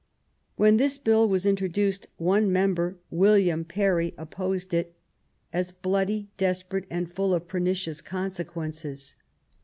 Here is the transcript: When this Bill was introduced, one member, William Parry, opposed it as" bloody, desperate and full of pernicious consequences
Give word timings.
When 0.55 0.77
this 0.77 0.97
Bill 0.97 1.29
was 1.29 1.45
introduced, 1.45 2.07
one 2.17 2.51
member, 2.51 2.97
William 3.11 3.63
Parry, 3.63 4.15
opposed 4.17 4.73
it 4.73 4.95
as" 5.53 5.71
bloody, 5.83 6.27
desperate 6.37 6.87
and 6.89 7.13
full 7.13 7.35
of 7.35 7.47
pernicious 7.47 8.01
consequences 8.01 9.13